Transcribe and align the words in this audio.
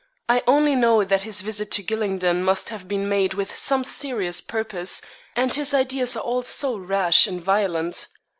I 0.27 0.41
only 0.47 0.75
know 0.75 1.03
that 1.03 1.21
his 1.21 1.41
visit 1.41 1.69
to 1.73 1.83
Gylingden 1.83 2.41
must 2.43 2.69
have 2.69 2.87
been 2.87 3.07
made 3.07 3.35
with 3.35 3.55
some 3.55 3.83
serious 3.83 4.41
purpose, 4.41 4.99
and 5.35 5.53
his 5.53 5.75
ideas 5.75 6.15
are 6.15 6.21
all 6.23 6.41
so 6.41 6.75
rash 6.75 7.27
and 7.27 7.39
violent.' 7.39 8.07